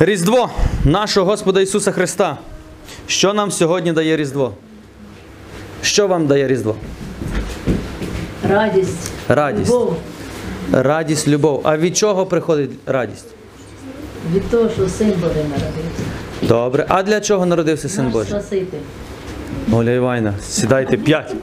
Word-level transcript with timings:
Різдво 0.00 0.50
нашого 0.84 1.26
Господа 1.26 1.60
Ісуса 1.60 1.92
Христа. 1.92 2.38
Що 3.06 3.32
нам 3.32 3.50
сьогодні 3.50 3.92
дає 3.92 4.16
Різдво? 4.16 4.54
Що 5.82 6.08
вам 6.08 6.26
дає 6.26 6.48
Різдво? 6.48 6.76
Радість. 8.48 9.10
Радість. 9.28 9.70
Любов. 9.70 9.96
Радість, 10.72 11.28
любов. 11.28 11.60
А 11.64 11.76
від 11.76 11.96
чого 11.96 12.26
приходить 12.26 12.70
радість? 12.86 13.26
Від 14.34 14.50
того, 14.50 14.68
що 14.70 14.88
син 14.88 15.12
Божий 15.20 15.42
народився. 15.42 16.02
Добре. 16.42 16.86
А 16.88 17.02
для 17.02 17.20
чого 17.20 17.46
народився 17.46 17.88
Син 17.88 18.04
Наш 18.04 18.12
Божий? 18.12 18.30
Спаситель. 18.30 18.78
Оля 19.72 19.90
Івайна, 19.90 20.34
сідайте 20.42 20.96
п'ять. 20.96 21.34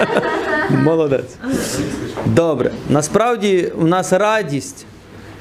Молодець. 0.70 1.36
Добре. 2.26 2.70
Насправді 2.88 3.72
у 3.78 3.86
нас 3.86 4.12
радість 4.12 4.86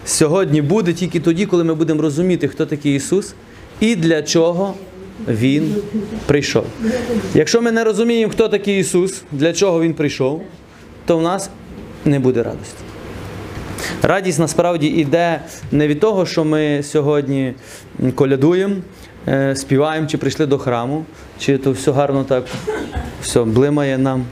сьогодні 0.10 0.62
буде 0.62 0.94
тільки 0.94 1.20
тоді, 1.20 1.46
коли 1.46 1.64
ми 1.64 1.76
будемо 1.76 2.02
розуміти, 2.02 2.48
хто 2.48 2.66
такий 2.66 2.96
Ісус 2.96 3.34
і 3.80 3.96
для 3.96 4.24
чого 4.24 4.74
Він 5.28 5.76
прийшов. 6.26 6.66
Якщо 7.34 7.62
ми 7.62 7.72
не 7.72 7.84
розуміємо, 7.84 8.34
хто 8.34 8.48
такий 8.48 8.80
Ісус, 8.80 9.22
для 9.32 9.54
чого 9.54 9.82
Він 9.82 9.94
прийшов, 9.94 10.44
то 11.06 11.18
в 11.18 11.22
нас 11.22 11.50
не 12.06 12.20
буде 12.20 12.44
радості. 12.44 12.84
Радість 14.02 14.40
насправді 14.40 14.88
йде 14.88 15.42
не 15.72 15.88
від 15.88 16.00
того, 16.00 16.26
що 16.26 16.46
ми 16.46 16.84
сьогодні 16.84 17.54
колядуємо, 18.16 18.76
е, 19.28 19.56
співаємо 19.56 20.08
чи 20.08 20.18
прийшли 20.18 20.46
до 20.46 20.58
храму, 20.58 21.06
чи 21.40 21.58
то 21.58 21.72
все 21.72 21.92
гарно 21.92 22.24
так 22.24 22.44
все 23.22 23.44
блимає 23.44 23.98
нам. 23.98 24.26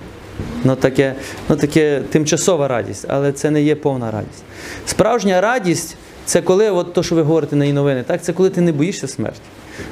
Ну 0.67 0.75
таке, 0.75 1.15
ну 1.49 1.55
таке 1.55 2.01
тимчасова 2.09 2.67
радість, 2.67 3.05
але 3.07 3.31
це 3.31 3.51
не 3.51 3.61
є 3.61 3.75
повна 3.75 4.11
радість. 4.11 4.43
Справжня 4.85 5.41
радість 5.41 5.95
це 6.25 6.41
коли, 6.41 6.69
от 6.69 6.93
то, 6.93 7.03
що 7.03 7.15
ви 7.15 7.21
говорите 7.21 7.55
на 7.55 7.65
її 7.65 7.73
новини, 7.73 8.03
так, 8.07 8.23
це 8.23 8.33
коли 8.33 8.49
ти 8.49 8.61
не 8.61 8.71
боїшся 8.71 9.07
смерті. 9.07 9.39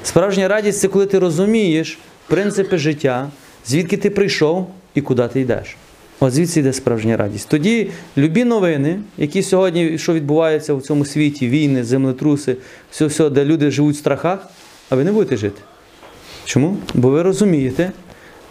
Справжня 0.04 0.48
радість 0.48 0.80
це 0.80 0.88
коли 0.88 1.06
ти 1.06 1.20
розумієш 1.20 2.00
принципи 2.28 2.78
життя, 2.78 3.30
звідки 3.66 3.98
ти 3.98 4.10
прийшов 4.10 4.68
і 4.96 5.02
куди 5.02 5.28
ти 5.28 5.42
йдеш. 5.42 5.76
От 6.20 6.34
звідси 6.34 6.60
йде 6.60 6.74
справжня 6.74 7.18
радість. 7.18 7.50
Тоді 7.50 7.90
любі 8.18 8.44
новини, 8.44 9.00
які 9.18 9.44
сьогодні, 9.44 9.98
що 9.98 10.14
відбуваються 10.14 10.74
в 10.74 10.82
цьому 10.82 11.06
світі, 11.06 11.48
війни, 11.48 11.84
землетруси, 11.84 12.58
все, 12.92 13.06
все, 13.06 13.30
де 13.30 13.46
люди 13.46 13.72
живуть 13.72 13.96
в 13.96 14.00
страхах, 14.00 14.50
а 14.90 14.96
ви 14.96 15.04
не 15.04 15.12
будете 15.12 15.38
жити. 15.38 15.62
Чому? 16.46 16.78
Бо 16.94 17.10
ви 17.10 17.22
розумієте, 17.22 17.92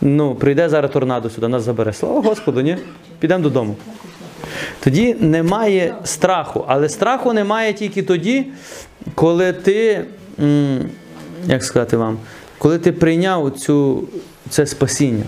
ну, 0.01 0.35
прийде 0.35 0.69
зараз 0.69 0.91
торнадо 0.91 1.31
сюди, 1.31 1.49
нас 1.49 1.63
забере. 1.63 1.93
Слава 1.93 2.21
Господу, 2.21 2.61
ні? 2.61 2.77
Підемо 3.19 3.43
додому. 3.43 3.77
Тоді 4.81 5.17
немає 5.21 5.95
страху. 6.05 6.65
Але 6.69 6.89
страху 6.89 7.33
немає 7.33 7.73
тільки 7.73 8.03
тоді, 8.03 8.47
коли 9.15 9.53
ти, 9.53 10.05
як 11.47 11.65
сказати 11.65 11.97
вам, 11.97 12.19
коли 12.59 12.79
ти 12.79 12.93
прийняв 12.93 13.51
цю, 13.51 14.09
це 14.51 14.67
спасіння. 14.67 15.25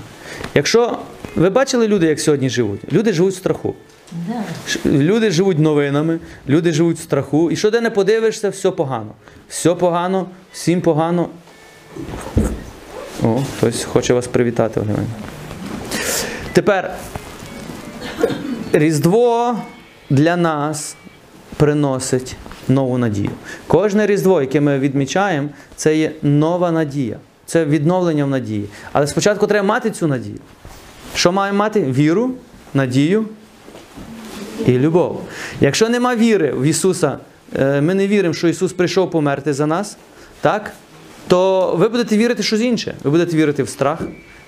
Якщо 0.55 0.99
ви 1.37 1.51
бачили 1.51 1.89
люди, 1.89 2.07
як 2.07 2.21
сьогодні 2.21 2.51
живуть? 2.51 2.93
Люди 2.93 3.13
живуть 3.13 3.35
в 3.35 3.37
страху. 3.37 3.75
Люди 4.87 5.31
живуть 5.31 5.59
новинами, 5.59 6.19
люди 6.49 6.73
живуть 6.73 6.97
в 6.97 7.03
страху. 7.03 7.51
І 7.51 7.57
що 7.57 7.71
де 7.71 7.81
не 7.81 7.91
подивишся, 7.91 8.49
все 8.49 8.71
погано. 8.71 9.11
Все 9.49 9.75
погано, 9.75 10.27
всім 10.53 10.81
погано. 10.81 11.29
О, 13.27 13.43
хтось 13.57 13.85
хоче 13.85 14.15
вас 14.15 14.27
привітати, 14.27 14.81
Ольга. 14.81 15.03
Тепер 16.53 16.95
Різдво 18.73 19.59
для 20.11 20.37
нас 20.37 20.97
приносить 21.57 22.37
нову 22.69 22.99
надію. 22.99 23.31
Кожне 23.67 24.07
Різдво, 24.07 24.41
яке 24.41 24.61
ми 24.61 24.79
відмічаємо, 24.79 25.49
це 25.77 25.97
є 25.97 26.13
нова 26.23 26.71
надія. 26.71 27.17
Це 27.47 27.65
відновлення 27.65 28.25
в 28.25 28.29
надії. 28.29 28.67
Але 28.93 29.07
спочатку 29.07 29.47
треба 29.47 29.67
мати 29.67 29.91
цю 29.91 30.07
надію. 30.07 30.39
Що 31.15 31.33
маємо 31.33 31.59
мати? 31.59 31.83
Віру, 31.83 32.31
надію 32.75 33.25
і 34.67 34.73
любов. 34.73 35.23
Якщо 35.61 35.89
нема 35.89 36.17
віри 36.17 36.53
в 36.53 36.63
Ісуса, 36.63 37.19
е, 37.59 37.81
ми 37.81 37.95
не 37.95 38.07
віримо, 38.07 38.35
що 38.35 38.49
Ісус 38.49 38.73
прийшов 38.73 39.11
померти 39.11 39.53
за 39.53 39.67
нас, 39.67 39.97
так? 40.41 40.73
То 41.27 41.71
ви 41.77 41.89
будете 41.89 42.17
вірити 42.17 42.43
щось 42.43 42.61
інше. 42.61 42.95
Ви 43.05 43.11
будете 43.11 43.37
вірити 43.37 43.63
в 43.63 43.69
страх, 43.69 44.01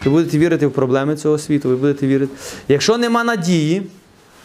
ви 0.04 0.10
будете 0.10 0.38
вірити 0.38 0.66
в 0.66 0.72
проблеми 0.72 1.16
цього 1.16 1.38
світу, 1.38 1.68
ви 1.68 1.76
будете 1.76 2.06
вірити. 2.06 2.32
Якщо 2.68 2.98
нема 2.98 3.24
надії, 3.24 3.82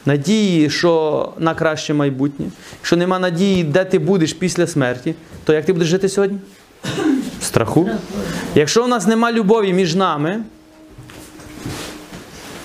надії, 0.05 0.69
що 0.69 1.33
на 1.39 1.55
краще 1.55 1.93
майбутнє, 1.93 2.45
якщо 2.79 2.95
нема 2.97 3.19
надії, 3.19 3.63
де 3.63 3.85
ти 3.85 3.99
будеш 3.99 4.33
після 4.33 4.67
смерті, 4.67 5.15
то 5.43 5.53
як 5.53 5.65
ти 5.65 5.73
будеш 5.73 5.87
жити 5.87 6.09
сьогодні? 6.09 6.39
В 7.39 7.43
страху. 7.43 7.89
Якщо 8.55 8.83
в 8.83 8.87
нас 8.87 9.07
нема 9.07 9.31
любові 9.31 9.73
між 9.73 9.95
нами, 9.95 10.43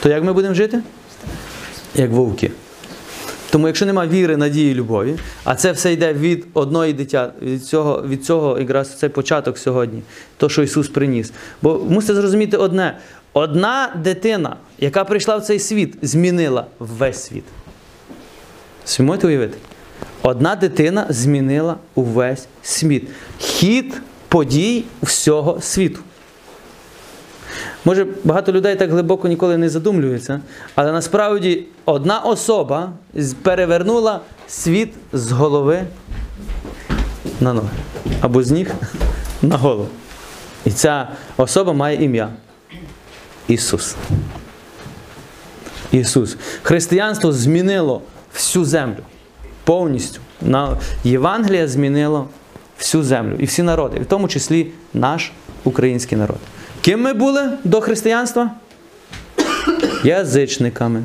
то 0.03 0.09
як 0.09 0.25
ми 0.25 0.33
будемо 0.33 0.55
жити? 0.55 0.83
Як 1.95 2.11
вовки. 2.11 2.51
Тому 3.51 3.67
якщо 3.67 3.87
нема 3.87 4.07
віри, 4.07 4.37
надії, 4.37 4.75
любові, 4.75 5.17
а 5.45 5.55
це 5.55 5.73
все 5.73 5.93
йде 5.93 6.13
від 6.13 6.47
одної 6.55 6.93
дитя, 6.93 7.33
від 7.43 7.65
цього, 7.65 8.05
від 8.09 8.25
цього 8.25 8.59
якраз 8.59 8.99
цей 8.99 9.09
початок 9.09 9.59
сьогодні, 9.59 10.03
то, 10.37 10.49
що 10.49 10.63
Ісус 10.63 10.89
приніс. 10.89 11.33
Бо 11.63 11.85
мусите 11.89 12.15
зрозуміти 12.15 12.57
одне: 12.57 12.99
одна 13.33 13.93
дитина, 14.03 14.57
яка 14.79 15.05
прийшла 15.05 15.37
в 15.37 15.43
цей 15.43 15.59
світ, 15.59 15.97
змінила 16.03 16.67
весь 16.79 17.23
світ. 17.23 17.45
Можете 18.99 19.27
уявити? 19.27 19.59
Одна 20.23 20.57
дитина 20.57 21.07
змінила 21.09 21.77
увесь 21.95 22.47
світ. 22.63 23.09
Хід 23.39 24.01
подій 24.29 24.85
всього 25.03 25.61
світу. 25.61 26.01
Може, 27.85 28.07
багато 28.25 28.53
людей 28.53 28.77
так 28.77 28.91
глибоко 28.91 29.29
ніколи 29.29 29.59
не 29.59 29.69
задумлюються, 29.69 30.41
але 30.75 30.93
насправді 30.93 31.65
одна 31.85 32.19
особа 32.19 32.93
перевернула 33.43 34.21
світ 34.49 34.95
з 35.13 35.33
голови 35.33 35.85
на 37.41 37.53
ноги 37.53 37.69
або 38.21 38.43
з 38.43 38.51
ніг 38.51 38.75
на 39.43 39.57
голову. 39.57 39.89
І 40.65 40.71
ця 40.71 41.09
особа 41.37 41.73
має 41.73 42.05
ім'я 42.05 42.29
Ісус. 43.49 43.97
Ісус. 45.93 46.37
Християнство 46.63 47.33
змінило 47.33 48.03
всю 48.35 48.65
землю 48.65 49.03
повністю. 49.65 50.21
Євангелія 51.05 51.69
змінило 51.69 52.29
всю 52.79 53.03
землю 53.03 53.37
і 53.39 53.45
всі 53.45 53.63
народи, 53.63 54.01
в 54.01 54.07
тому 54.07 54.29
числі 54.29 54.71
наш 54.95 55.33
український 55.65 56.19
народ. 56.19 56.39
Ким 56.89 57.01
ми 57.01 57.13
були 57.13 57.51
до 57.65 57.81
християнства? 57.81 58.51
Язичниками. 60.05 61.05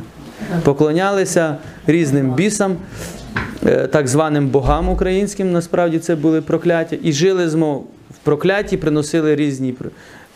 Поклонялися 0.64 1.58
різним 1.88 2.34
бісам, 2.34 2.76
е, 3.66 3.88
так 3.88 4.08
званим 4.08 4.48
богам 4.48 4.90
українським, 4.90 5.52
насправді 5.52 6.00
це 6.00 6.16
були 6.16 6.42
прокляття, 6.42 6.98
і 7.04 7.14
жили 7.14 7.50
змов 7.50 7.88
в 8.12 8.18
прокляті, 8.18 8.78
приносили 8.78 9.36
різні 9.36 9.76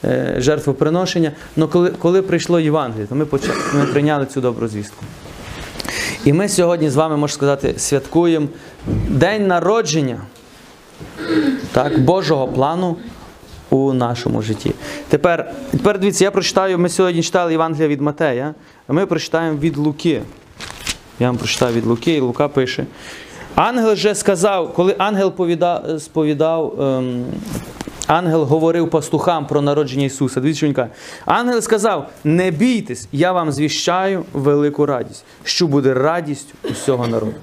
е, 0.03 0.36
жертвоприношення. 0.38 1.31
Але 1.57 1.68
коли, 1.68 1.90
коли 1.90 2.22
прийшло 2.22 2.59
Євангеліє, 2.59 3.07
то 3.07 3.16
ми, 3.16 3.25
почали, 3.25 3.57
ми 3.74 3.86
прийняли 3.86 4.25
цю 4.25 4.41
добру 4.41 4.68
звістку. 4.68 5.03
І 6.25 6.34
ми 6.34 6.50
сьогодні 6.50 6.90
з 6.90 6.96
вами, 6.96 7.18
можна 7.18 7.34
сказати, 7.36 7.74
святкуємо 7.78 8.47
день 9.09 9.47
народження 9.47 10.18
так, 11.72 12.00
Божого 12.00 12.47
плану 12.47 12.97
у 13.69 13.94
нашому 13.94 14.41
житті. 14.41 14.72
Тепер, 15.09 15.51
тепер 15.72 16.00
дивіться, 16.00 16.23
я 16.23 16.31
прочитаю, 16.31 16.79
ми 16.79 16.89
сьогодні 16.89 17.23
читали 17.23 17.51
Євангелія 17.51 17.88
від 17.88 18.01
Матея, 18.01 18.53
а 18.88 18.94
ми 18.94 19.05
прочитаємо 19.05 19.57
від 19.57 19.78
Луки. 19.78 20.22
Я 21.19 21.27
вам 21.27 21.38
прочитаю 21.38 21.74
від 21.75 21.86
Луки, 21.86 22.13
і 22.13 22.19
Лука 22.19 22.47
пише. 22.47 22.86
Ангел 23.56 23.95
же 23.95 24.15
сказав, 24.15 24.74
коли 24.74 24.95
ангел 24.97 25.33
повіда- 25.38 26.00
сповідав, 26.00 26.81
ем, 26.81 27.25
ангел 28.07 28.44
говорив 28.44 28.89
пастухам 28.89 29.47
про 29.47 29.62
народження 29.62 30.06
Ісуса. 30.06 30.39
Дивіться, 30.42 30.57
що 30.57 30.68
він 30.68 30.74
каже. 30.74 30.89
Ангел 31.25 31.62
сказав: 31.62 32.09
не 32.24 32.51
бійтесь, 32.51 33.07
я 33.12 33.31
вам 33.31 33.51
звіщаю 33.51 34.25
велику 34.33 34.86
радість, 34.86 35.25
що 35.44 35.68
буде 35.68 35.94
радістю 35.94 36.53
усього 36.71 37.07
народу. 37.07 37.33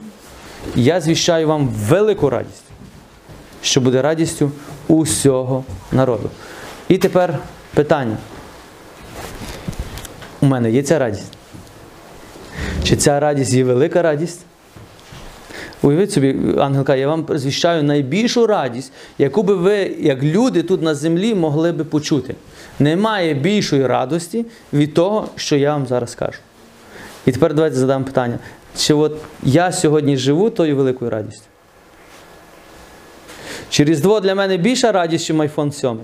Я 0.77 1.01
звіщаю 1.01 1.49
вам 1.49 1.69
велику 1.69 2.31
радість 2.31 2.65
що 3.65 3.81
буде 3.81 4.03
радістю 4.03 4.51
усього 4.89 5.65
народу. 5.93 6.31
І 6.89 6.99
тепер 6.99 7.39
питання. 7.75 8.17
У 10.41 10.47
мене 10.47 10.71
є 10.71 10.83
ця 10.83 10.99
радість? 10.99 11.33
Чи 12.85 12.97
ця 12.97 13.21
радість 13.21 13.53
є 13.53 13.65
велика 13.65 14.03
радість? 14.03 14.41
Уявіть 15.83 16.13
собі, 16.13 16.37
ангел 16.59 16.85
каже, 16.85 17.01
я 17.01 17.09
вам 17.09 17.27
звіщаю 17.29 17.83
найбільшу 17.83 18.47
радість, 18.47 18.93
яку 19.19 19.43
би 19.43 19.55
ви, 19.55 19.97
як 20.01 20.23
люди 20.23 20.63
тут 20.63 20.83
на 20.83 20.95
землі, 20.95 21.35
могли 21.35 21.73
би 21.73 21.85
почути. 21.85 22.35
Немає 22.79 23.35
більшої 23.35 23.87
радості 23.87 24.47
від 24.73 24.95
того, 24.95 25.29
що 25.37 25.57
я 25.57 25.73
вам 25.73 25.87
зараз 25.87 26.15
кажу. 26.15 26.39
І 27.27 27.33
тепер 27.33 27.55
давайте 27.55 27.77
задам 27.77 28.05
питання. 28.05 28.39
Чи 28.77 28.95
от 28.95 29.17
я 29.43 29.73
сьогодні 29.73 30.17
живу 30.17 30.51
тою 30.51 30.77
великою 30.77 31.11
радістю? 31.11 31.47
Чи 33.75 33.85
Різдво 33.85 34.21
для 34.21 34.35
мене 34.35 34.57
більша 34.57 34.93
радість, 34.93 35.31
ніж 35.31 35.41
iPhone 35.41 35.73
7? 35.73 35.99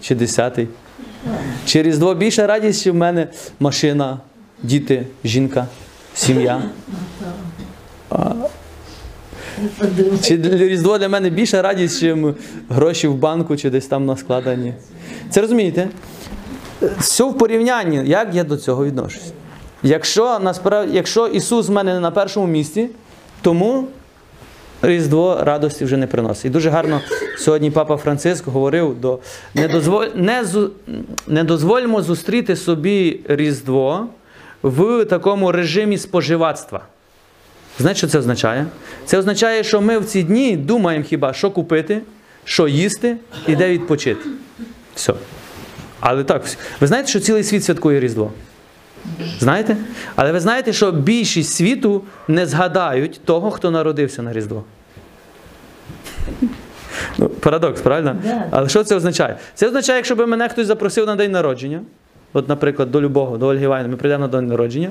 Чи 0.00 0.14
10? 0.14 0.58
Чи 1.66 1.82
Різдво 1.82 2.14
більша 2.14 2.46
радість, 2.46 2.86
ніж 2.86 2.94
в 2.94 2.98
мене 2.98 3.28
машина, 3.60 4.18
діти, 4.62 5.06
жінка, 5.24 5.66
сім'я? 6.14 6.62
Чи 10.22 10.36
Різдво 10.42 10.98
для 10.98 11.08
мене 11.08 11.30
більша 11.30 11.62
радість, 11.62 12.02
ніж 12.02 12.34
гроші 12.68 13.08
в 13.08 13.14
банку 13.14 13.56
чи 13.56 13.70
десь 13.70 13.86
там 13.86 14.06
на 14.06 14.16
складанні? 14.16 14.74
Це 15.30 15.40
розумієте? 15.40 15.88
Все 16.98 17.24
в 17.24 17.38
порівнянні, 17.38 18.02
як 18.04 18.34
я 18.34 18.44
до 18.44 18.56
цього 18.56 18.84
відношусь. 18.84 19.32
Якщо, 19.82 20.38
насправді, 20.38 20.96
якщо 20.96 21.26
Ісус 21.26 21.68
в 21.68 21.72
мене 21.72 21.94
не 21.94 22.00
на 22.00 22.10
першому 22.10 22.46
місці, 22.46 22.88
тому 23.42 23.88
Різдво 24.86 25.38
радості 25.42 25.84
вже 25.84 25.96
не 25.96 26.06
приносить. 26.06 26.44
І 26.44 26.48
дуже 26.48 26.70
гарно 26.70 27.00
сьогодні 27.38 27.70
Папа 27.70 27.96
Франциск 27.96 28.46
говорив 28.46 29.00
до 29.00 29.18
не, 29.54 29.68
дозволь, 29.68 30.06
не, 30.14 30.44
не 31.26 31.44
дозвольмо 31.44 32.02
зустріти 32.02 32.56
собі 32.56 33.20
Різдво 33.28 34.06
в 34.62 35.04
такому 35.04 35.52
режимі 35.52 35.98
споживацтва. 35.98 36.80
Знаєте, 37.78 37.98
що 37.98 38.06
це 38.06 38.18
означає? 38.18 38.66
Це 39.06 39.18
означає, 39.18 39.64
що 39.64 39.80
ми 39.80 39.98
в 39.98 40.04
ці 40.04 40.22
дні 40.22 40.56
думаємо 40.56 41.04
хіба, 41.04 41.32
що 41.32 41.50
купити, 41.50 42.00
що 42.44 42.68
їсти 42.68 43.16
і 43.46 43.56
де 43.56 43.68
відпочити. 43.68 44.28
Все. 44.94 45.14
Але 46.00 46.24
так, 46.24 46.42
ви 46.80 46.86
знаєте, 46.86 47.08
що 47.08 47.20
цілий 47.20 47.44
світ 47.44 47.64
святкує 47.64 48.00
Різдво? 48.00 48.32
Знаєте? 49.38 49.76
Але 50.16 50.32
ви 50.32 50.40
знаєте, 50.40 50.72
що 50.72 50.92
більшість 50.92 51.54
світу 51.54 52.02
не 52.28 52.46
згадають 52.46 53.20
того, 53.24 53.50
хто 53.50 53.70
народився 53.70 54.22
на 54.22 54.32
Різдво. 54.32 54.64
Ну, 57.24 57.30
парадокс, 57.30 57.80
правильно? 57.80 58.16
Да. 58.24 58.44
Але 58.50 58.68
що 58.68 58.84
це 58.84 58.96
означає? 58.96 59.36
Це 59.54 59.66
означає, 59.66 59.96
якщо 59.96 60.16
б 60.16 60.26
мене 60.26 60.48
хтось 60.48 60.66
запросив 60.66 61.06
на 61.06 61.16
день 61.16 61.32
народження, 61.32 61.80
от, 62.32 62.48
наприклад, 62.48 62.90
до 62.90 63.00
любого, 63.00 63.38
до 63.38 63.46
Ольги 63.46 63.64
Іванівни, 63.64 63.90
ми 63.90 63.96
прийдемо 63.96 64.20
на 64.20 64.28
день 64.28 64.46
народження, 64.46 64.90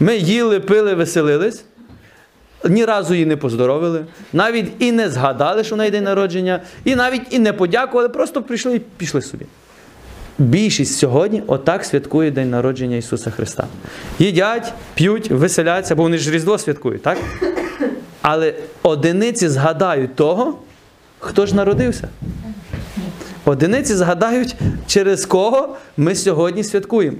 ми 0.00 0.16
їли, 0.16 0.60
пили, 0.60 0.94
веселились, 0.94 1.64
ні 2.68 2.84
разу 2.84 3.14
її 3.14 3.26
не 3.26 3.36
поздоровили, 3.36 4.04
навіть 4.32 4.72
і 4.78 4.92
не 4.92 5.08
згадали, 5.08 5.64
що 5.64 5.74
в 5.74 5.78
неї 5.78 5.90
день 5.90 6.04
народження, 6.04 6.60
і 6.84 6.96
навіть 6.96 7.22
і 7.30 7.38
не 7.38 7.52
подякували, 7.52 8.08
просто 8.08 8.42
прийшли 8.42 8.76
і 8.76 8.78
пішли 8.78 9.22
собі. 9.22 9.44
Більшість 10.38 10.98
сьогодні 10.98 11.42
отак 11.46 11.84
святкує 11.84 12.30
День 12.30 12.50
народження 12.50 12.96
Ісуса 12.96 13.30
Христа. 13.30 13.66
Їдять, 14.18 14.72
п'ють, 14.94 15.30
веселяться, 15.30 15.94
бо 15.94 16.02
вони 16.02 16.18
ж 16.18 16.30
Різдво 16.30 16.58
святкують, 16.58 17.02
так? 17.02 17.18
Але 18.22 18.54
одиниці 18.82 19.48
згадають 19.48 20.14
того, 20.14 20.58
хто 21.24 21.46
ж 21.46 21.56
народився. 21.56 22.08
Одиниці 23.44 23.94
згадають, 23.94 24.56
через 24.86 25.26
кого 25.26 25.76
ми 25.96 26.14
сьогодні 26.14 26.64
святкуємо. 26.64 27.16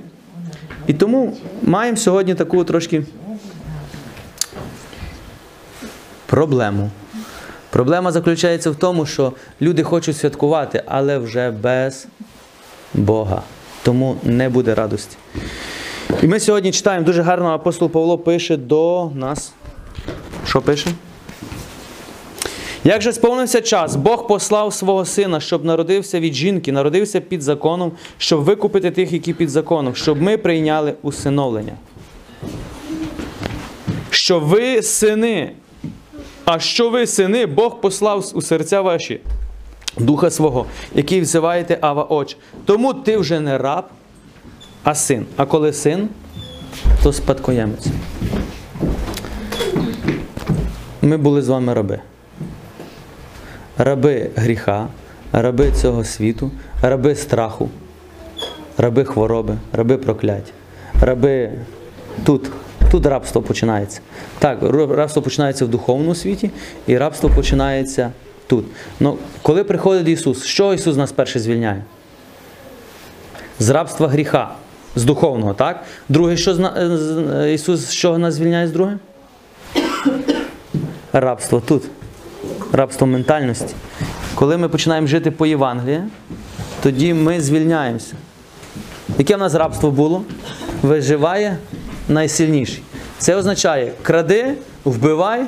І 0.87 0.93
тому 0.93 1.37
маємо 1.62 1.97
сьогодні 1.97 2.35
таку 2.35 2.65
трошки 2.65 3.03
проблему. 6.27 6.91
Проблема 7.71 8.12
заключається 8.12 8.71
в 8.71 8.77
тому, 8.77 9.06
що 9.06 9.33
люди 9.61 9.83
хочуть 9.83 10.17
святкувати, 10.17 10.83
але 10.87 11.19
вже 11.19 11.51
без 11.51 12.06
Бога. 12.95 13.43
Тому 13.83 14.17
не 14.23 14.49
буде 14.49 14.75
радості. 14.75 15.17
І 16.23 16.27
ми 16.27 16.41
сьогодні 16.41 16.73
читаємо 16.73 17.06
дуже 17.06 17.23
гарно 17.23 17.49
апостол 17.49 17.91
Павло 17.91 18.19
пише 18.19 18.56
до 18.56 19.11
нас. 19.15 19.53
Що 20.47 20.62
пише? 20.62 20.91
Як 22.86 23.02
же 23.02 23.12
сповнився 23.12 23.60
час, 23.60 23.96
Бог 23.96 24.26
послав 24.26 24.75
свого 24.75 25.04
сина, 25.04 25.40
щоб 25.40 25.64
народився 25.64 26.20
від 26.20 26.34
жінки, 26.34 26.72
народився 26.72 27.20
під 27.20 27.42
законом, 27.42 27.92
щоб 28.19 28.40
викупити 28.40 28.90
тих, 28.90 29.12
які 29.12 29.32
під 29.32 29.50
законом, 29.50 29.94
щоб 29.94 30.22
ми 30.22 30.36
прийняли 30.36 30.94
усиновлення. 31.02 31.72
Що 34.10 34.40
ви 34.40 34.82
сини, 34.82 35.52
а 36.44 36.58
що 36.58 36.90
ви 36.90 37.06
сини, 37.06 37.46
Бог 37.46 37.81
послав 37.81 38.31
у 38.34 38.42
серця 38.42 38.81
ваші. 38.81 39.20
Духа 39.98 40.31
свого, 40.31 40.66
який 40.94 41.20
взиваєте 41.20 41.78
Ава 41.81 42.04
Оч. 42.04 42.36
Тому 42.64 42.94
ти 42.94 43.16
вже 43.16 43.40
не 43.40 43.58
раб, 43.58 43.84
а 44.82 44.94
син. 44.94 45.26
А 45.36 45.46
коли 45.46 45.72
син, 45.72 46.08
то 47.02 47.12
спадкоємець. 47.12 47.86
Ми 51.02 51.16
були 51.16 51.42
з 51.42 51.48
вами 51.48 51.75
раби. 51.75 52.00
Раби 53.79 54.31
гріха, 54.37 54.87
раби 55.32 55.73
цього 55.73 56.05
світу, 56.05 56.50
раби 56.82 57.15
страху, 57.15 57.69
раби 58.79 59.05
хвороби, 59.05 59.56
раби 59.73 59.97
прокляття, 59.97 60.53
раби 61.00 61.50
тут. 62.25 62.50
Тут 62.91 63.06
рабство 63.06 63.43
починається. 63.43 64.00
Так, 64.38 64.59
рабство 64.91 65.23
починається 65.23 65.65
в 65.65 65.69
духовному 65.69 66.15
світі, 66.15 66.50
і 66.87 66.99
рабство 66.99 67.31
починається 67.31 68.11
тут. 68.47 68.65
Ну, 69.00 69.17
коли 69.43 69.65
приходить 69.65 70.09
Ісус, 70.09 70.44
що 70.44 70.75
Ісус 70.75 70.97
нас 70.97 71.12
перше 71.12 71.41
звільняє? 71.41 71.82
З 73.59 73.69
рабства 73.70 74.09
гріха, 74.09 74.55
з 74.97 75.05
духовного, 75.05 75.55
так? 75.55 75.85
Друге, 76.09 76.37
що 76.37 76.55
зна- 76.55 77.47
Ісус 77.47 77.81
з 77.81 77.94
чого 77.94 78.19
нас 78.19 78.35
звільняє 78.35 78.69
з 78.69 78.73
друге? 78.73 78.99
Рабство 81.12 81.61
тут. 81.61 81.82
Рабство 82.75 83.06
ментальності. 83.06 83.75
Коли 84.35 84.56
ми 84.56 84.69
починаємо 84.69 85.06
жити 85.06 85.31
по 85.31 85.47
Євангелії, 85.47 86.00
тоді 86.82 87.15
ми 87.15 87.41
звільняємося. 87.41 88.15
Яке 89.19 89.37
в 89.37 89.38
нас 89.38 89.55
рабство 89.55 89.91
було? 89.91 90.23
Виживає 90.82 91.56
найсильніший. 92.09 92.82
Це 93.19 93.37
означає 93.37 93.93
кради, 94.03 94.55
вбивай. 94.85 95.44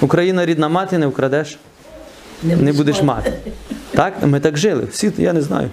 Україна 0.00 0.46
рідна 0.46 0.68
мати, 0.68 0.98
не 0.98 1.06
вкрадеш, 1.06 1.58
не 2.42 2.72
будеш 2.72 3.02
мати. 3.02 3.32
Так? 3.90 4.14
Ми 4.26 4.40
так 4.40 4.56
жили. 4.56 4.84
Всі, 4.90 5.12
я 5.18 5.32
не 5.32 5.42
знаю. 5.42 5.70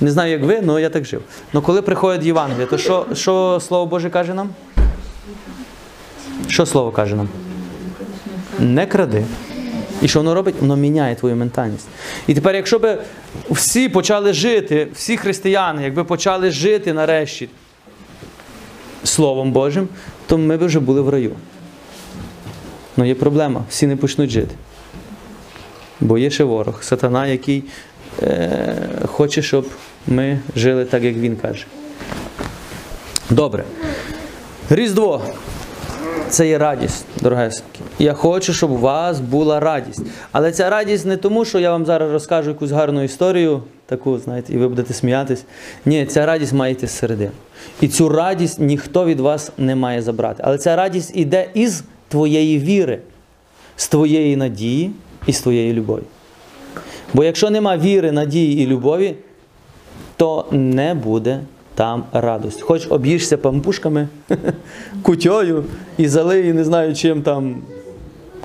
Не 0.00 0.10
знаю, 0.10 0.32
як 0.32 0.42
ви, 0.42 0.62
але 0.68 0.82
я 0.82 0.90
так 0.90 1.04
жив. 1.04 1.22
Але 1.52 1.62
коли 1.62 1.82
приходить 1.82 2.26
Євангелія, 2.26 2.66
то 2.66 2.78
що, 2.78 3.06
що 3.14 3.60
Слово 3.68 3.86
Боже 3.86 4.10
каже 4.10 4.34
нам? 4.34 4.50
Що 6.48 6.66
Слово 6.66 6.90
каже 6.90 7.16
нам? 7.16 7.28
Не 8.60 8.86
кради. 8.86 9.24
І 10.02 10.08
що 10.08 10.18
воно 10.18 10.34
робить? 10.34 10.54
Воно 10.60 10.76
міняє 10.76 11.14
твою 11.14 11.36
ментальність. 11.36 11.88
І 12.26 12.34
тепер, 12.34 12.54
якщо 12.54 12.78
б 12.78 12.98
всі 13.50 13.88
почали 13.88 14.32
жити, 14.32 14.88
всі 14.94 15.16
християни, 15.16 15.82
якби 15.82 16.04
почали 16.04 16.50
жити 16.50 16.92
нарешті 16.92 17.48
Словом 19.04 19.52
Божим, 19.52 19.88
то 20.26 20.38
ми 20.38 20.56
б 20.56 20.66
вже 20.66 20.80
були 20.80 21.00
в 21.00 21.08
раю. 21.08 21.32
Ну 22.96 23.04
є 23.04 23.14
проблема, 23.14 23.64
всі 23.68 23.86
не 23.86 23.96
почнуть 23.96 24.30
жити. 24.30 24.54
Бо 26.00 26.18
є 26.18 26.30
ще 26.30 26.44
ворог, 26.44 26.82
сатана, 26.82 27.26
який 27.26 27.64
е, 28.22 28.76
хоче, 29.06 29.42
щоб 29.42 29.66
ми 30.06 30.40
жили 30.56 30.84
так, 30.84 31.02
як 31.02 31.14
він 31.14 31.36
каже. 31.36 31.66
Добре. 33.30 33.64
Різдво. 34.70 35.22
Це 36.28 36.48
є 36.48 36.58
радість, 36.58 37.04
дорогесенькі. 37.20 37.69
Я 38.00 38.14
хочу, 38.14 38.52
щоб 38.52 38.70
у 38.70 38.76
вас 38.76 39.20
була 39.20 39.60
радість. 39.60 40.02
Але 40.32 40.52
ця 40.52 40.70
радість 40.70 41.06
не 41.06 41.16
тому, 41.16 41.44
що 41.44 41.58
я 41.58 41.70
вам 41.70 41.86
зараз 41.86 42.12
розкажу 42.12 42.50
якусь 42.50 42.70
гарну 42.70 43.02
історію, 43.02 43.62
таку, 43.86 44.18
знаєте, 44.18 44.52
і 44.52 44.56
ви 44.56 44.68
будете 44.68 44.94
сміятись. 44.94 45.44
Ні, 45.86 46.06
ця 46.06 46.26
радість 46.26 46.52
має 46.52 46.72
йти. 46.72 47.30
І 47.80 47.88
цю 47.88 48.08
радість 48.08 48.60
ніхто 48.60 49.04
від 49.04 49.20
вас 49.20 49.52
не 49.58 49.74
має 49.74 50.02
забрати. 50.02 50.42
Але 50.46 50.58
ця 50.58 50.76
радість 50.76 51.12
іде 51.14 51.48
із 51.54 51.84
твоєї 52.08 52.58
віри, 52.58 52.98
з 53.76 53.88
твоєї 53.88 54.36
надії 54.36 54.90
і 55.26 55.32
з 55.32 55.40
твоєї 55.40 55.72
любові. 55.72 56.02
Бо 57.14 57.24
якщо 57.24 57.50
нема 57.50 57.76
віри, 57.76 58.12
надії 58.12 58.64
і 58.64 58.66
любові, 58.66 59.14
то 60.16 60.46
не 60.50 60.94
буде 60.94 61.40
там 61.74 62.04
радость. 62.12 62.60
Хоч 62.60 62.86
об'їшся 62.90 63.38
пампушками, 63.38 64.08
кутьою 65.02 65.64
і 65.98 66.08
залиї, 66.08 66.52
не 66.52 66.64
знаю 66.64 66.94
чим 66.94 67.22
там 67.22 67.62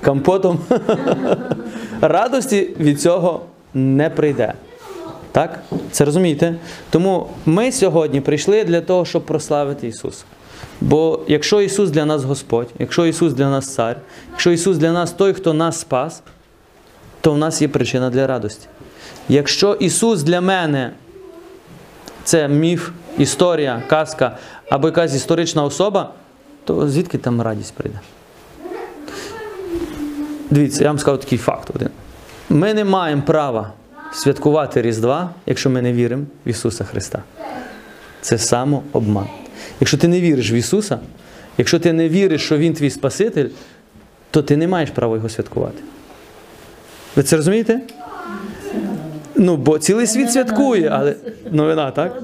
компотом. 0.04 0.58
Радості 2.00 2.70
від 2.80 3.00
цього 3.00 3.40
не 3.74 4.10
прийде. 4.10 4.54
Так? 5.32 5.60
Це 5.90 6.04
розумієте? 6.04 6.54
Тому 6.90 7.26
ми 7.46 7.72
сьогодні 7.72 8.20
прийшли 8.20 8.64
для 8.64 8.80
того, 8.80 9.04
щоб 9.04 9.26
прославити 9.26 9.88
Ісуса. 9.88 10.24
Бо 10.80 11.20
якщо 11.26 11.60
Ісус 11.60 11.90
для 11.90 12.04
нас 12.04 12.24
Господь, 12.24 12.68
якщо 12.78 13.06
Ісус 13.06 13.32
для 13.32 13.50
нас 13.50 13.74
Цар, 13.74 13.96
якщо 14.30 14.50
Ісус 14.52 14.76
для 14.76 14.92
нас 14.92 15.12
той, 15.12 15.32
хто 15.32 15.54
нас 15.54 15.80
спас, 15.80 16.22
то 17.20 17.32
в 17.32 17.38
нас 17.38 17.62
є 17.62 17.68
причина 17.68 18.10
для 18.10 18.26
радості. 18.26 18.66
Якщо 19.28 19.74
Ісус 19.74 20.22
для 20.22 20.40
мене 20.40 20.92
це 22.24 22.48
міф, 22.48 22.90
історія, 23.18 23.82
казка 23.88 24.36
або 24.70 24.88
якась 24.88 25.14
історична 25.14 25.64
особа, 25.64 26.10
то 26.64 26.88
звідки 26.88 27.18
там 27.18 27.42
радість 27.42 27.74
прийде? 27.74 28.00
Дивіться, 30.50 30.82
я 30.82 30.90
вам 30.90 30.98
скажу 30.98 31.18
такий 31.18 31.38
факт 31.38 31.70
один. 31.74 31.88
Ми 32.50 32.74
не 32.74 32.84
маємо 32.84 33.22
права 33.22 33.72
святкувати 34.12 34.82
Різдва, 34.82 35.30
якщо 35.46 35.70
ми 35.70 35.82
не 35.82 35.92
віримо 35.92 36.24
в 36.46 36.48
Ісуса 36.48 36.84
Христа. 36.84 37.22
Це 38.20 38.38
самообман. 38.38 39.26
Якщо 39.80 39.98
ти 39.98 40.08
не 40.08 40.20
віриш 40.20 40.52
в 40.52 40.54
Ісуса, 40.54 40.98
якщо 41.58 41.78
ти 41.78 41.92
не 41.92 42.08
віриш, 42.08 42.44
що 42.44 42.58
Він 42.58 42.74
твій 42.74 42.90
Спаситель, 42.90 43.48
то 44.30 44.42
ти 44.42 44.56
не 44.56 44.68
маєш 44.68 44.90
права 44.90 45.16
його 45.16 45.28
святкувати. 45.28 45.82
Ви 47.16 47.22
це 47.22 47.36
розумієте? 47.36 47.80
Ну, 49.34 49.56
бо 49.56 49.78
цілий 49.78 50.06
світ 50.06 50.32
святкує, 50.32 50.88
але 50.88 51.14
новина, 51.50 51.90
так? 51.90 52.22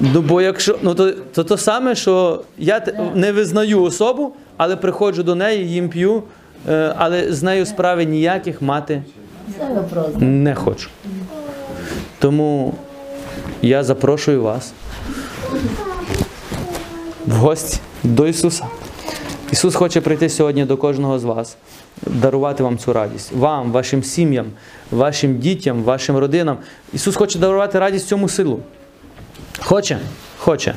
Ну, 0.00 0.22
бо 0.22 0.42
якщо 0.42 0.78
ну 0.82 0.94
то, 0.94 1.12
то 1.12 1.44
то 1.44 1.56
саме, 1.56 1.94
що 1.94 2.44
я 2.58 2.86
не 3.14 3.32
визнаю 3.32 3.82
особу, 3.82 4.34
але 4.56 4.76
приходжу 4.76 5.22
до 5.22 5.34
неї, 5.34 5.68
їм 5.68 5.88
п'ю, 5.88 6.22
але 6.96 7.32
з 7.32 7.42
нею 7.42 7.66
справи 7.66 8.04
ніяких 8.04 8.62
мати 8.62 9.02
не 10.18 10.54
хочу. 10.54 10.88
Тому 12.18 12.74
я 13.62 13.84
запрошую 13.84 14.42
вас 14.42 14.72
в 17.26 17.32
гості 17.32 17.80
до 18.02 18.26
Ісуса. 18.26 18.66
Ісус 19.52 19.74
хоче 19.74 20.00
прийти 20.00 20.28
сьогодні 20.28 20.64
до 20.64 20.76
кожного 20.76 21.18
з 21.18 21.24
вас, 21.24 21.56
дарувати 22.06 22.62
вам 22.62 22.78
цю 22.78 22.92
радість. 22.92 23.32
Вам, 23.32 23.72
вашим 23.72 24.02
сім'ям, 24.02 24.46
вашим 24.90 25.38
дітям, 25.38 25.82
вашим 25.82 26.16
родинам. 26.16 26.58
Ісус 26.92 27.16
хоче 27.16 27.38
дарувати 27.38 27.78
радість 27.78 28.08
цьому 28.08 28.28
силу. 28.28 28.60
Хоче? 29.60 29.98
Хоче. 30.38 30.74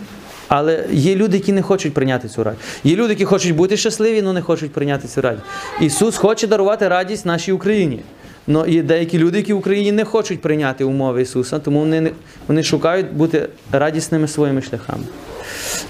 Але 0.49 0.85
є 0.91 1.15
люди, 1.15 1.37
які 1.37 1.51
не 1.51 1.61
хочуть 1.61 1.93
прийняти 1.93 2.27
цю 2.27 2.43
радість. 2.43 2.63
Є 2.83 2.95
люди, 2.95 3.09
які 3.09 3.25
хочуть 3.25 3.55
бути 3.55 3.77
щасливі, 3.77 4.21
але 4.23 4.33
не 4.33 4.41
хочуть 4.41 4.71
прийняти 4.71 5.07
цю 5.07 5.21
радість. 5.21 5.45
Ісус 5.81 6.17
хоче 6.17 6.47
дарувати 6.47 6.87
радість 6.87 7.25
нашій 7.25 7.51
Україні. 7.51 7.99
Но 8.47 8.67
є 8.67 8.83
деякі 8.83 9.17
люди, 9.17 9.37
які 9.37 9.53
в 9.53 9.57
Україні 9.57 9.91
не 9.91 10.05
хочуть 10.05 10.41
прийняти 10.41 10.83
умови 10.83 11.21
Ісуса, 11.21 11.59
тому 11.59 11.79
вони, 11.79 12.11
вони 12.47 12.63
шукають 12.63 13.13
бути 13.13 13.49
радісними 13.71 14.27
своїми 14.27 14.61
шляхами. 14.61 15.03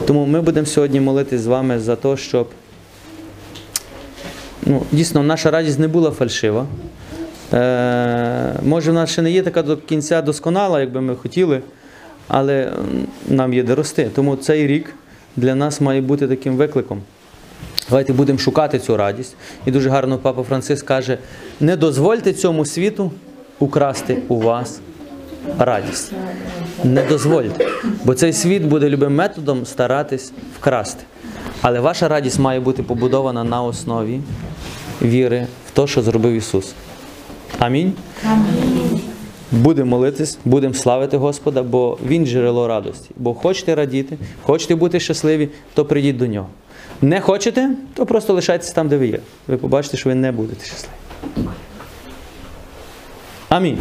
Тому 0.06 0.26
ми 0.26 0.42
будемо 0.42 0.66
сьогодні 0.66 1.00
молитись 1.00 1.42
з 1.42 1.48
вами 1.48 1.80
за 1.80 1.96
те, 1.96 2.18
щоб 2.18 2.50
ну, 4.66 4.84
дійсно 4.92 5.24
наша 5.24 5.52
радість 5.52 5.80
не 5.80 5.88
була 5.88 6.12
фальшива. 6.12 6.66
Е, 7.54 8.54
може, 8.64 8.92
в 8.92 8.94
нас 8.94 9.10
ще 9.10 9.22
не 9.22 9.32
є 9.32 9.42
така 9.42 9.62
до 9.62 9.78
кінця 9.78 10.22
досконала, 10.22 10.80
як 10.80 10.92
би 10.92 11.02
ми 11.02 11.16
хотіли, 11.16 11.62
але 12.30 12.72
нам 13.28 13.54
є 13.54 13.64
де 13.64 13.76
рости. 13.76 14.10
Тому 14.16 14.36
цей 14.36 14.68
рік 14.68 14.94
для 15.36 15.56
нас 15.56 15.82
має 15.82 16.02
бути 16.02 16.28
таким 16.28 16.56
викликом. 16.56 17.02
Давайте 17.90 18.14
будемо 18.14 18.40
шукати 18.40 18.80
цю 18.80 18.98
радість. 18.98 19.36
І 19.66 19.72
дуже 19.72 19.90
гарно 19.90 20.18
папа 20.18 20.44
Франциск 20.44 20.86
каже: 20.86 21.18
не 21.60 21.78
дозвольте 21.78 22.34
цьому 22.34 22.66
світу 22.66 23.12
украсти 23.60 24.18
у 24.28 24.40
вас 24.40 24.80
радість. 25.60 26.12
Не 26.84 27.04
дозвольте. 27.04 27.68
Бо 28.04 28.14
цей 28.14 28.34
світ 28.34 28.64
буде 28.64 28.90
любим 28.90 29.16
методом 29.16 29.66
старатись 29.66 30.32
вкрасти. 30.60 31.04
Але 31.62 31.80
ваша 31.80 32.08
радість 32.08 32.40
має 32.40 32.60
бути 32.60 32.84
побудована 32.84 33.44
на 33.44 33.64
основі 33.64 34.20
віри 35.02 35.48
в 35.68 35.72
те, 35.72 35.88
що 35.88 36.02
зробив 36.02 36.34
Ісус. 36.34 36.74
Амінь. 37.60 37.94
Будемо 39.52 39.90
молитись, 39.90 40.38
будемо 40.46 40.74
славити 40.74 41.18
Господа, 41.18 41.64
бо 41.64 41.98
Він 42.06 42.26
джерело 42.26 42.68
радості. 42.68 43.10
Бо 43.18 43.34
хочете 43.34 43.76
радіти, 43.76 44.18
хочете 44.44 44.76
бути 44.76 45.00
щасливі, 45.00 45.50
то 45.74 45.86
прийдіть 45.86 46.18
до 46.18 46.28
нього. 46.28 46.48
Не 47.02 47.22
хочете, 47.22 47.70
то 47.94 48.06
просто 48.06 48.34
лишайтеся 48.34 48.74
там, 48.74 48.88
де 48.88 48.98
ви 48.98 49.08
є. 49.08 49.20
Ви 49.48 49.58
побачите, 49.58 49.98
що 49.98 50.10
ви 50.10 50.16
не 50.16 50.32
будете 50.32 50.66
щасливі. 50.66 50.94
Амінь. 53.50 53.78